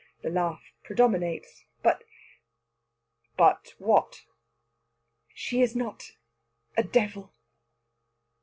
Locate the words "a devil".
6.75-7.31